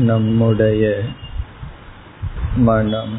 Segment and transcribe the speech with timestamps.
[0.00, 0.84] நம்முடைய
[2.56, 3.14] மனம்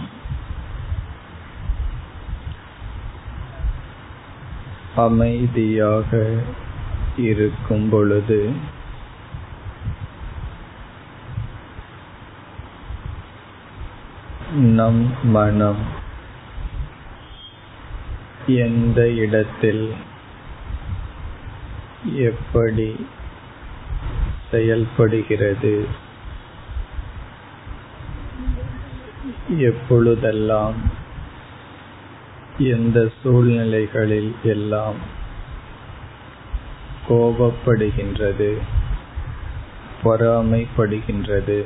[4.95, 6.09] அமைதியாக
[7.17, 8.39] இருக்கும் பொழுது
[14.75, 15.81] நம் மனம்
[18.47, 19.83] எந்த இடத்தில்
[22.23, 22.89] எப்படி
[24.51, 25.75] செயல்படுகிறது
[29.57, 30.73] எப்பொழுதெல்லாம்?
[32.57, 34.95] எந்த சூழ்நிலைகளில் எல்லாம்?
[37.09, 38.57] கோபப்படுகின்றது
[40.03, 41.65] பொறாமைப்படுகின்றது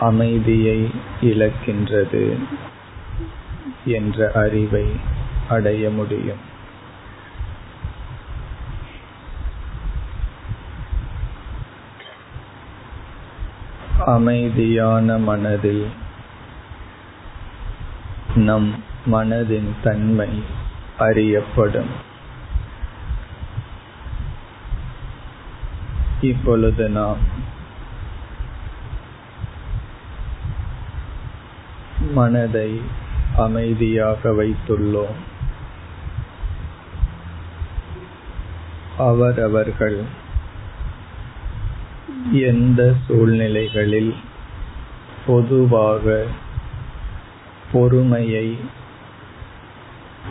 [0.00, 2.38] அமைதியை இழக்கின்றது
[3.84, 4.86] என்ற அறிவை
[5.48, 6.47] அடைய முடியும்.
[14.08, 15.86] அமைதியான மனதில்
[18.34, 20.42] நம் மனதின் தன்மை
[20.98, 21.90] அறியப்படும்.
[26.20, 27.18] இப்பொழுது நாம்
[32.12, 32.80] மனதை
[33.36, 35.18] அமைதியாக வைத்துள்ளோம்.
[38.98, 40.26] அவரவர்கள்
[42.32, 44.14] எந்த சூழ்நிலைகளில்
[45.26, 46.24] பொதுவாக
[47.72, 48.56] பொறுமையை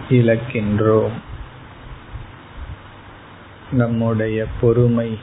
[0.10, 1.12] இழக்கின்றோம்?
[3.72, 5.20] நம்முடைய பொறுமை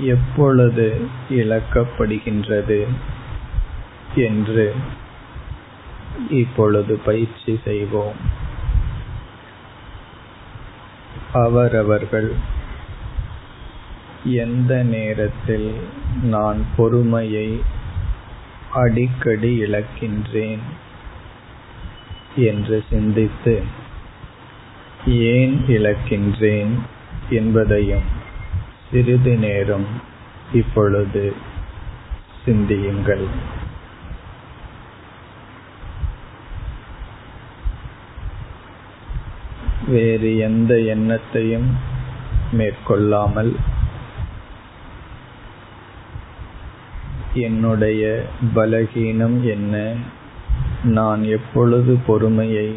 [0.00, 2.86] எப்பொழுது இழக்கப்படுகின்றது
[4.14, 4.74] என்று
[6.30, 8.16] இப்பொழுது பயிற்சி செய்வோம்.
[11.32, 12.53] அவரவர்கள்
[14.24, 15.74] எந்த நேரத்தில்
[16.22, 17.60] நான் பொறுமையை
[18.72, 20.58] அடிக்கடி இழக்கின்றேன்
[22.36, 23.62] என்று சிந்தித்து
[25.06, 26.72] ஏன் இழக்கின்றேன்
[27.30, 28.02] என்பதையும்
[28.90, 29.86] சிறிது நேரம்
[30.52, 31.32] இப்பொழுது
[32.44, 33.26] சிந்தியுங்கள்.
[39.86, 41.70] வேறு எந்த எண்ணத்தையும்
[42.52, 43.56] மேற்கொள்ளாமல்
[47.34, 48.24] என்னுடைய
[48.54, 49.94] பலகீனம் என்ன?
[50.84, 52.76] நான் எப்பொழுது பொறுமையை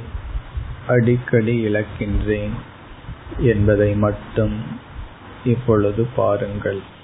[0.87, 2.49] அடிக்கடி இழக்கின்றேன்
[3.37, 4.61] என்பதை மட்டும்
[5.43, 6.95] இப்பொழுது பாருங்கள்.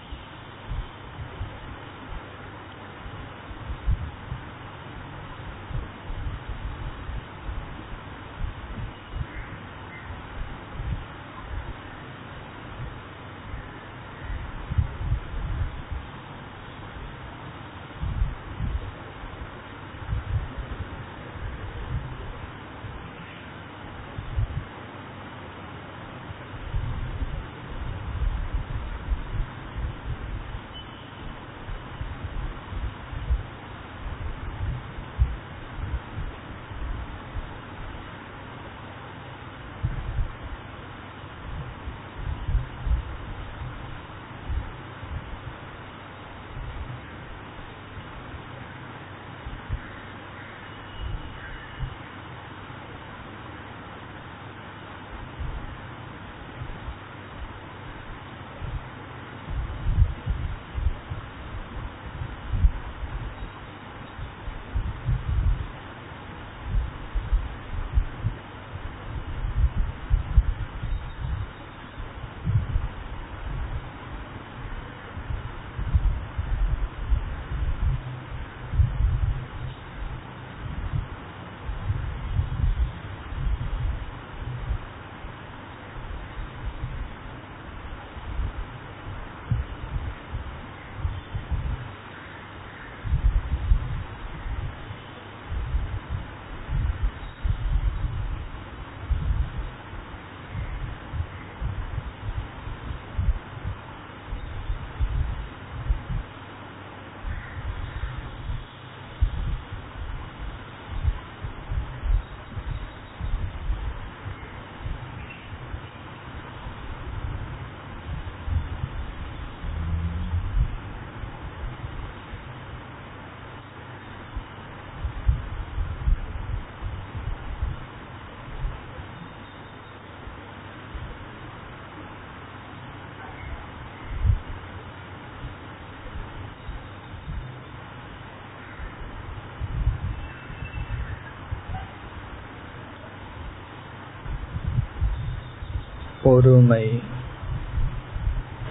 [146.23, 147.02] பொறுமை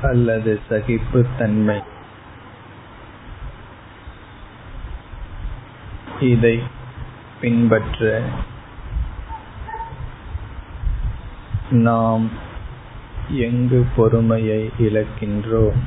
[0.02, 1.82] அல்லது சகிப்புத்தன்மை.
[6.20, 6.62] இதை
[7.40, 8.22] பின்பற்ற
[11.70, 12.30] நாம்
[13.30, 15.78] எங்கு பொறுமையை இழக்கின்றோம்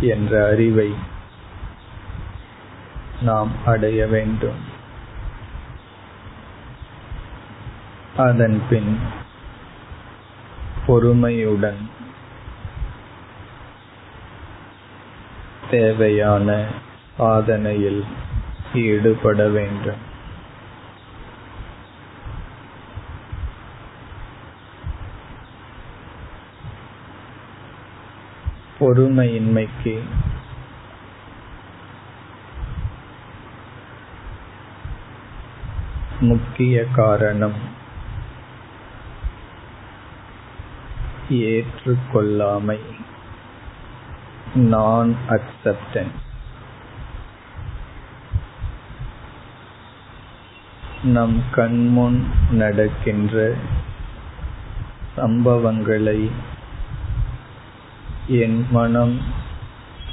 [0.00, 0.94] என்ற அறிவை
[3.20, 4.76] நாம் அடைய வேண்டும்.
[8.16, 8.98] அதன்பின்
[10.88, 11.80] பொறுமையுடன்
[15.70, 16.66] தேவையான
[17.18, 18.02] சாதனையில்
[18.74, 20.06] ஈடுபட வேண்டும்.
[28.80, 29.96] பொறுமையின்மைக்கு
[36.20, 37.76] முக்கிய காரணம்
[41.30, 42.78] ஏற்றுக்கொள்ளாமை.
[44.54, 46.26] நான் அக்செப்டன்ஸ்
[51.02, 53.54] நம் கண்முன் நடக்கின்ற
[55.16, 56.30] சம்பவங்களை
[58.26, 59.20] என் மனம்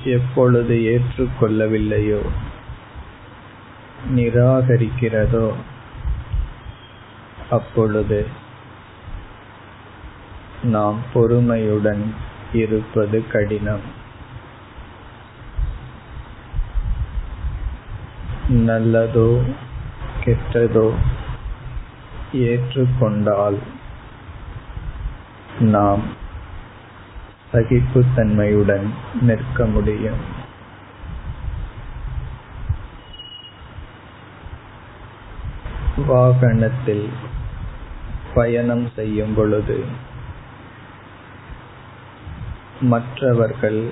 [0.04, 2.22] எப்பொழுது ஏற்றுக்கொள்ளவில்லையோ
[4.16, 5.54] நிராகரிக்கிறதோ
[7.50, 8.28] அப்பொழுது
[10.66, 12.14] நாம் பொறுமையுடன்
[12.54, 13.86] இருப்பது கடினம்.
[18.50, 19.54] நல்லதோ
[20.24, 20.94] கெட்டதோ
[22.34, 23.60] ஏற்றுக்கொண்டால்
[25.60, 26.04] நாம்
[27.54, 28.90] சகிப்புத்தன்மையுடன்
[29.22, 30.44] நிற்க முடியும்.
[36.08, 37.10] வாகனத்தில்
[38.34, 39.86] பயணம் செய்யும் பொழுது
[42.86, 43.90] மற்றவர்கள்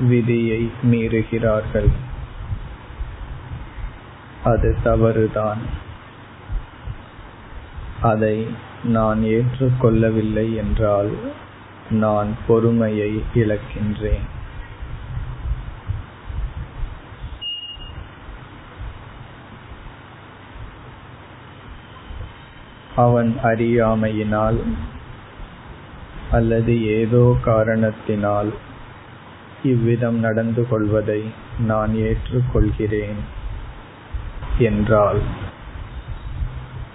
[0.00, 1.90] விதியை மீறுகிறார்கள்.
[4.44, 5.62] அது தவறுதான்.
[8.02, 8.46] அதை
[8.84, 11.12] நான் ஏற்றுக்கொள்ளவில்லை என்றால்
[11.90, 14.26] நான் பொறுமையை இழக்கின்றேன்.
[22.96, 24.60] அவன் அறியாமையினால்
[26.34, 28.50] அல்லது ஏதோ காரணத்தினால்
[29.62, 31.20] இவ்விதம் நடந்து கொள்வதை
[31.66, 33.20] நான் ஏற்றுக்கொள்கிறேன்
[34.58, 35.20] என்றால்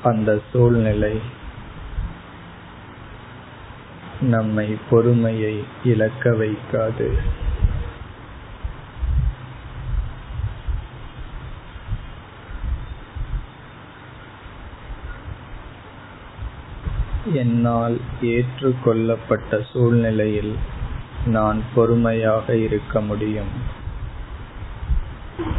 [0.04, 1.16] அந்த சூழ்நிலை
[4.30, 7.08] நம்மை பொறுமையை இழக்க வைக்காது.
[17.34, 20.56] என்னால் ஏற்றுக்கொள்ளப்பட்ட சூழ்நிலையில்
[21.26, 23.52] நான் பொறுமையாக இருக்க முடியும்.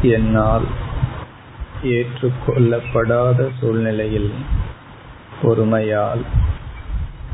[0.03, 0.65] என்னால்
[1.83, 4.33] ஏற்றுக்கொள்ளப்படாத சூழ்நிலையில்
[5.43, 6.23] பொறுமையால்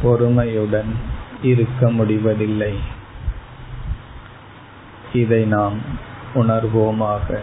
[0.03, 0.95] பொறுமையுடன்
[1.43, 2.79] இருக்க முடிவதில்லை.
[5.13, 5.79] இதை நாம்
[6.35, 7.39] உணர்வோமாக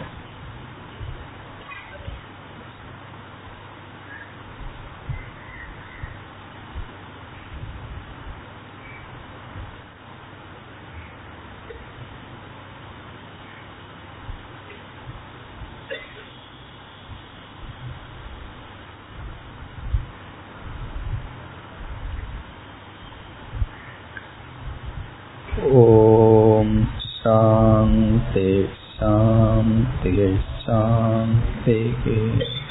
[28.32, 28.52] शान्ति
[29.00, 30.12] शान्ति
[30.60, 32.61] शान्तिः